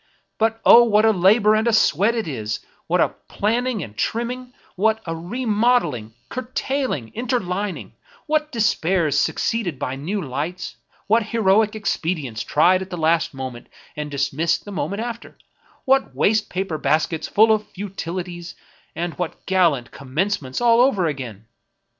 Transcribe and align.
But 0.39 0.59
O! 0.65 0.83
what 0.83 1.05
a 1.05 1.11
labor 1.11 1.53
and 1.53 1.75
sweat 1.75 2.15
it 2.15 2.27
is; 2.27 2.61
what 2.87 2.99
a 2.99 3.09
planning 3.09 3.83
and 3.83 3.95
trimming; 3.95 4.51
what 4.75 4.99
a 5.05 5.15
remodeling, 5.15 6.15
curtailing, 6.27 7.09
interlining; 7.13 7.93
what 8.25 8.51
despairs 8.51 9.19
suc 9.19 9.35
ceeded 9.35 9.77
by 9.77 9.95
new 9.95 10.19
lights, 10.19 10.75
what 11.05 11.21
heroic 11.21 11.75
expedients 11.75 12.41
tried 12.43 12.81
at 12.81 12.89
the 12.89 12.97
last 12.97 13.35
moment, 13.35 13.69
and 13.95 14.09
dismissed 14.09 14.65
the 14.65 14.71
moment 14.71 15.03
after; 15.03 15.37
what 15.85 16.15
waste 16.15 16.49
paper 16.49 16.79
baskets 16.79 17.27
full 17.27 17.51
of 17.51 17.67
futilities, 17.67 18.55
and 18.95 19.13
what 19.19 19.45
gallant 19.45 19.91
commence 19.91 20.41
ments 20.41 20.59
all 20.61 20.81
over 20.81 21.05
again 21.05 21.45